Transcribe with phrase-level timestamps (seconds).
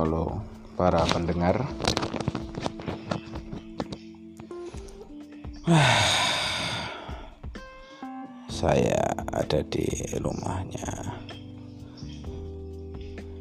[0.00, 0.40] Halo
[0.80, 1.60] para pendengar.
[8.48, 8.96] Saya
[9.28, 9.84] ada di
[10.16, 10.88] rumahnya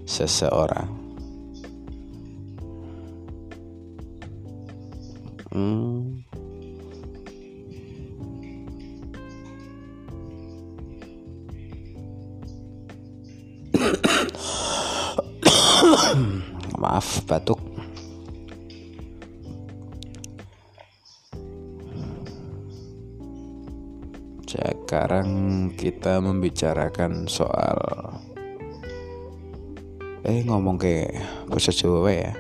[0.04, 0.92] Seseorang.
[5.56, 6.09] Hmm
[17.00, 17.64] maaf batuk.
[24.44, 25.32] Sekarang
[25.80, 27.80] kita membicarakan soal
[30.28, 31.08] eh ngomong ke
[31.48, 32.36] bahasa Jawa ya?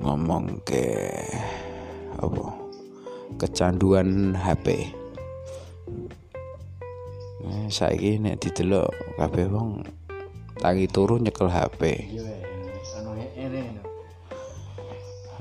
[0.00, 1.12] Ngomong ke
[2.16, 2.56] apa?
[3.36, 4.96] Kecanduan HP
[7.44, 9.97] eh, saya ini didelok kabeh wong
[10.58, 11.82] tangi turu nyekel HP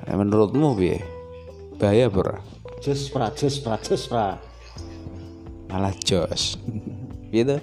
[0.08, 1.04] Nah, menurutmu piye?
[1.76, 2.40] Bahaya bro?
[2.80, 4.40] Jus pra, jus pra, jus pra.
[5.68, 6.56] malah jos.
[7.36, 7.60] Gitu?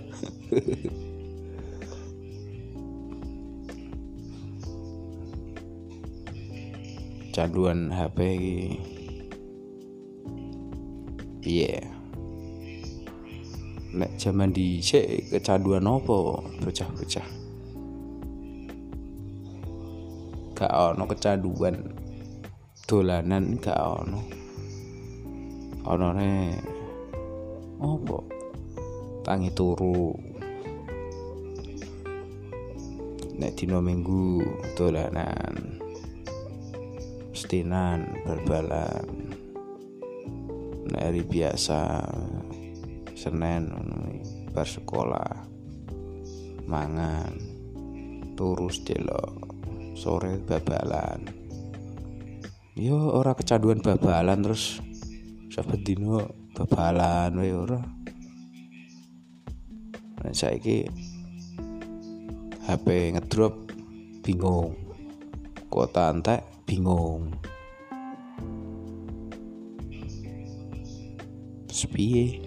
[7.33, 8.59] Canduan HP iki.
[11.41, 11.81] Piye?
[13.97, 16.45] Nek zaman dhisik kecanduan apa?
[16.61, 17.44] Bocah-bocah
[20.55, 21.77] gak ono kecanduan
[22.87, 24.21] dolanan gak ono.
[25.85, 26.33] Onone
[27.83, 28.19] apa?
[29.27, 30.15] Tangi turu.
[33.35, 34.47] Nek dino minggu
[34.79, 35.83] dolanan
[37.35, 39.35] stinan bal-balan.
[40.95, 42.07] Nek hari biasa
[43.19, 43.75] Senin
[44.55, 45.51] bar sekolah
[46.71, 47.35] mangan
[48.39, 49.44] turus delok
[49.95, 51.25] sore babalan.
[52.75, 54.83] Yo ora kecanduan babalan terus
[55.55, 57.81] saben dino babalan wae ora.
[60.21, 60.85] Nek saiki
[62.67, 63.55] HP ngedrop
[64.21, 64.75] bingung.
[65.71, 67.31] Kuota entek bingung.
[71.95, 72.43] Piye?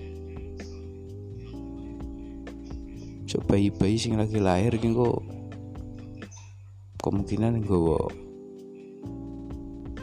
[3.31, 5.36] Coba bayi-bayi sing lagi lahir kok
[7.02, 7.97] kemungkinan gue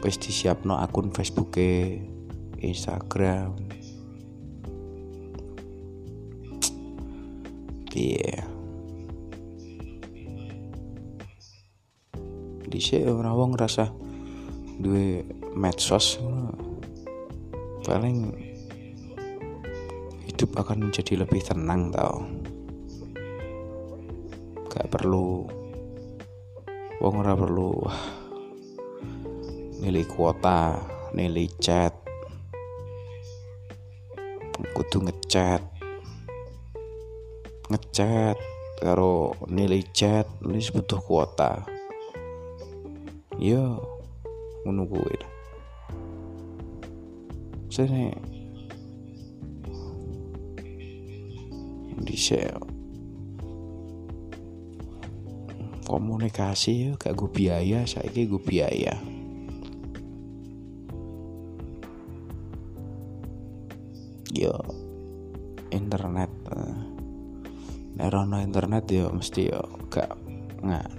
[0.05, 1.57] wis disiapno akun Facebook
[2.61, 3.57] Instagram.
[7.89, 8.43] Piye?
[12.67, 13.87] Dhisik ora wong ngerasa
[14.83, 15.23] duwe
[15.55, 16.19] medsos
[17.87, 18.35] paling
[20.27, 22.27] hidup akan menjadi lebih tenang tau.
[24.67, 25.47] Gak perlu
[27.05, 27.85] wong ora perlu
[29.77, 30.73] nilai kuota
[31.13, 31.93] nilai chat.
[34.73, 35.61] Kudu ngechat.
[37.69, 38.41] Ngechat
[38.81, 41.61] karo nilai chat wis butuh kuota.
[43.37, 43.77] Yo
[44.65, 45.21] ngono kuwi
[47.69, 48.17] sene
[52.01, 52.74] dhisik
[55.95, 58.99] komunikasi gak gue biaya saiki gue biaya.
[64.35, 64.59] Yo
[65.71, 66.27] internet
[67.95, 70.11] nek ono internet yo mesti yo gak
[70.59, 70.91] nggak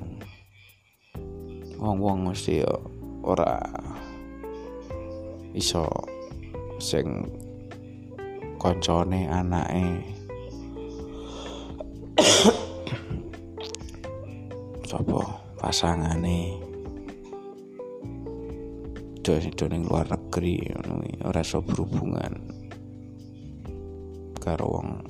[1.76, 2.72] wong-wong mesti yo
[3.20, 3.60] ora
[5.52, 5.84] iso
[6.80, 7.28] sing
[8.56, 10.15] koncone anake
[15.66, 16.62] pasangane.
[19.18, 22.38] Do do ning luar negeri kuwi, ora berhubungan
[24.38, 25.02] karo wong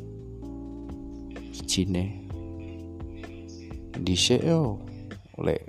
[1.68, 2.24] Cine
[4.00, 4.80] dhisik yo
[5.44, 5.60] lek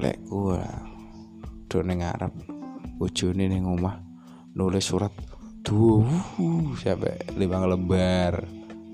[0.00, 0.64] lek gua
[1.68, 2.32] do ning Arab
[2.96, 4.00] bojone ning omah
[4.56, 5.12] nulis surat
[5.60, 6.08] duh
[6.80, 8.40] sampai lima lembar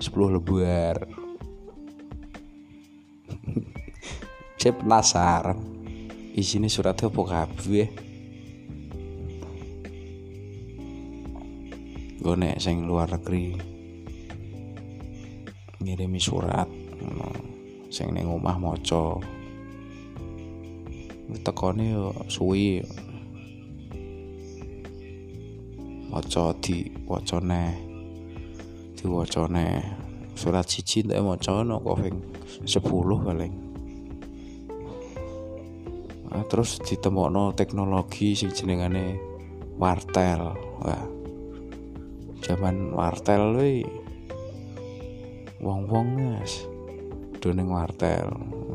[0.03, 1.07] 10 lembar
[4.57, 5.59] saya penasaran.
[6.33, 7.87] Isinya suratnya apa kabeh?
[12.17, 13.53] Gue nek sing luar negeri
[15.77, 16.67] ngirimi surat
[17.93, 19.21] sing ning omah maca.
[21.45, 22.81] Tekone yo suwi.
[26.09, 27.63] Maca di wacane
[28.97, 29.67] diwacane
[30.33, 32.17] surat siji ndak maca ono kok ping
[32.65, 32.81] 10
[33.21, 33.66] paling
[36.27, 39.19] nah, terus ditemokno teknologi sing jenengane
[39.77, 40.57] wartel.
[40.81, 41.05] Wah.
[42.41, 43.85] Zaman wartel kuwi
[45.61, 46.65] wong-wong guys
[47.41, 48.29] doning wartel.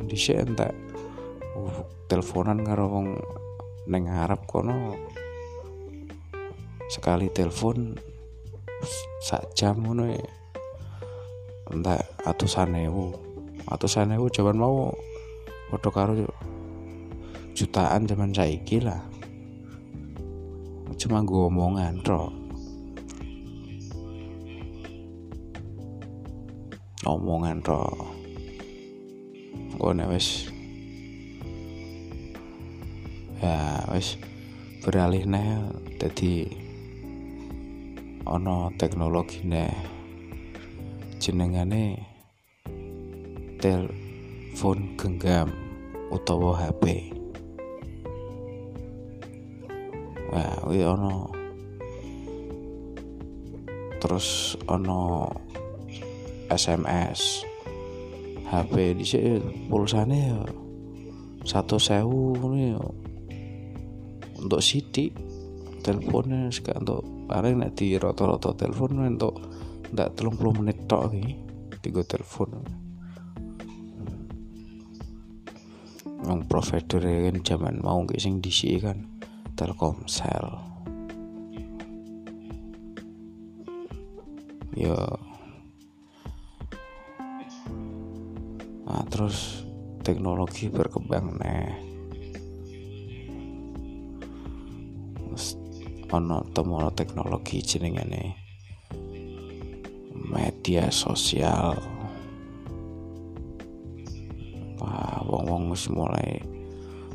[0.07, 0.75] Dhisik entek
[1.55, 3.09] uh, teleponan karo wong
[3.87, 4.95] neng Arab kono.
[6.91, 7.97] Sekali telepon
[9.23, 10.27] sak jam ngono ya
[11.71, 13.15] entek atusan ewu.
[13.71, 14.91] Atusan ewu zaman mau
[15.71, 16.13] padha karo
[17.53, 19.01] jutaan zaman saiki lah.
[20.97, 22.43] Cuma gue omongan ro
[27.03, 27.83] omongan ro
[29.75, 30.47] gue wis
[33.43, 34.15] ya wis
[34.87, 35.67] beralih nih
[35.99, 36.47] jadi
[38.23, 39.75] ono teknologi nih
[41.19, 41.99] jenengane
[43.59, 45.51] telepon genggam
[46.15, 47.11] utawa HP
[50.33, 51.29] Wah, ono.
[54.01, 55.29] Terus ono
[56.49, 57.45] SMS
[58.49, 60.41] HP dhisik pulsane ya
[61.45, 62.77] satu sewu ini
[64.41, 65.13] untuk sidik
[65.85, 69.37] teleponnya sekarang untuk paling nek di roto-roto telepon untuk
[69.93, 71.37] ndak telung puluh menit tok iki
[71.85, 72.63] tiga telepon.
[76.23, 79.12] Yang provider kan zaman mau nggak sing disi kan
[79.57, 80.47] Telkomsel.
[84.73, 84.97] Ya
[88.83, 89.65] nah terus
[90.03, 91.93] teknologi berkembang nih
[96.13, 98.37] ono temono teknologi jenengane.
[100.13, 101.73] Media sosial.
[104.77, 106.37] Wah wong wong mulai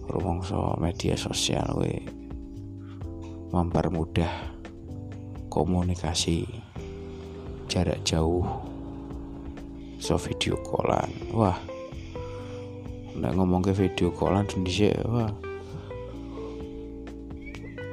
[0.10, 1.94] rumangsa media sosial we
[3.52, 4.32] mempermudah
[5.48, 6.48] komunikasi
[7.72, 8.46] jarak jauh.
[9.98, 11.10] So video callan.
[11.34, 11.58] Wah.
[13.18, 15.32] Nggak ngomong ke video callan sendiri wah.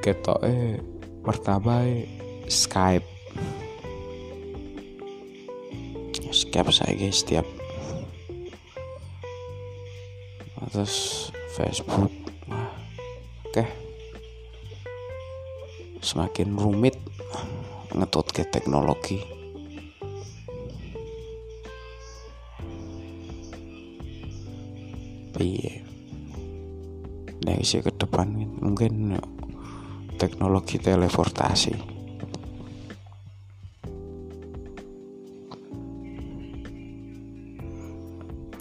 [0.05, 0.77] Ketok eh
[1.25, 1.81] pertama
[2.45, 3.07] Skype.
[6.29, 7.47] Skype saya setiap
[10.75, 12.11] terus Facebook
[16.15, 16.95] semakin rumit
[17.91, 19.19] ngetut ke teknologi.
[25.35, 25.83] Iya.
[27.43, 28.31] Nah isi ke depan
[28.63, 29.19] mungkin
[30.15, 31.75] teknologi teleportasi.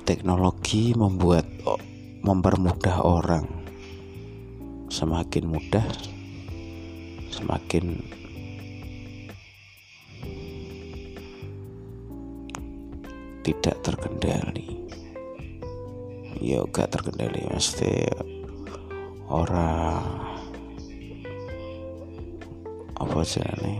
[0.02, 1.46] Teknologi membuat
[2.18, 3.46] mempermudah orang.
[4.90, 6.13] Semakin mudah
[7.44, 8.00] semakin
[13.44, 14.80] tidak terkendali.
[16.40, 18.08] Ya gak terkendali mesti
[19.28, 20.00] orang
[22.96, 23.74] apa sih ini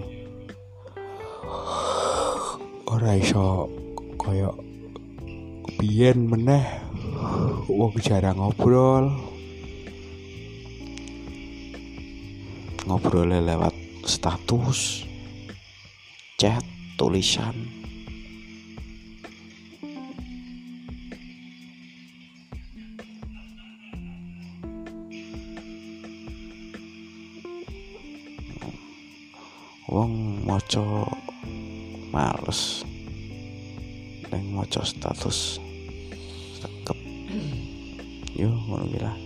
[2.89, 3.69] orang iso
[4.21, 4.53] koyo
[5.81, 6.65] biyen meneh
[7.69, 9.34] wong jarang ngobrol
[12.85, 13.73] ngobrolnya lewat
[14.05, 15.09] status
[16.37, 16.61] chat
[17.01, 17.57] tulisan.
[29.89, 31.09] Wong moco
[32.13, 32.85] males
[34.29, 35.57] dan moco status.
[36.61, 36.99] Sekep
[38.37, 39.24] yo ngono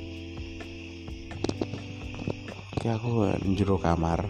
[2.78, 4.22] Oke aku njero kamar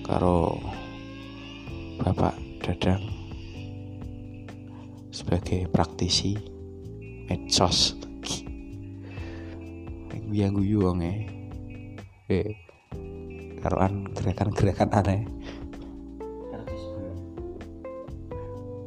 [0.00, 0.56] karo
[2.00, 2.32] Bapak
[2.64, 3.04] Dadang
[5.12, 6.40] sebagai praktisi
[7.28, 8.00] medsos.
[10.32, 11.28] Yang guyu wong eh
[12.32, 12.56] eh
[13.60, 15.28] karoan gerakan-gerakan aneh.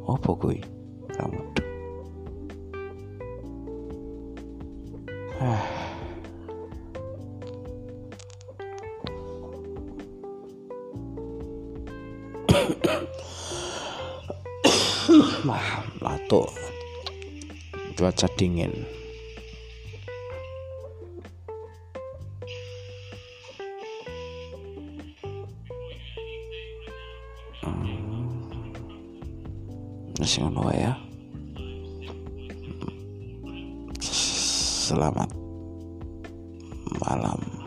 [0.02, 0.58] Apa kuwi?
[1.14, 1.40] Kamu
[5.38, 5.71] ah
[15.42, 16.46] Wah, lato.
[17.98, 18.70] Cuaca dingin.
[30.22, 30.94] Masih ngono ya.
[34.86, 35.30] Selamat
[37.02, 37.61] malam